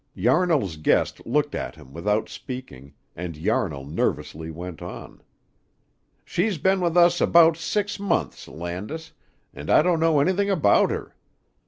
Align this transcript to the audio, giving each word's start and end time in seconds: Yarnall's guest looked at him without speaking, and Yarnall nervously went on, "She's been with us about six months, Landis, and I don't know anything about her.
Yarnall's 0.15 0.77
guest 0.77 1.23
looked 1.27 1.53
at 1.53 1.75
him 1.75 1.93
without 1.93 2.27
speaking, 2.27 2.95
and 3.15 3.37
Yarnall 3.37 3.85
nervously 3.85 4.49
went 4.49 4.81
on, 4.81 5.21
"She's 6.25 6.57
been 6.57 6.81
with 6.81 6.97
us 6.97 7.21
about 7.21 7.55
six 7.55 7.99
months, 7.99 8.47
Landis, 8.47 9.11
and 9.53 9.69
I 9.69 9.83
don't 9.83 9.99
know 9.99 10.19
anything 10.19 10.49
about 10.49 10.89
her. 10.89 11.15